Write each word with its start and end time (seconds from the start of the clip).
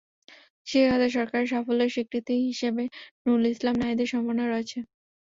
শিক্ষা 0.67 0.89
খাতে 0.91 1.07
সরকারের 1.17 1.51
সাফল্যের 1.51 1.93
স্বীকৃতি 1.95 2.35
হিসেবে 2.49 2.83
নুরুল 3.23 3.45
ইসলাম 3.53 3.75
নাহিদের 3.79 4.11
সম্ভাবনা 4.13 4.43
রয়েছে। 4.45 4.77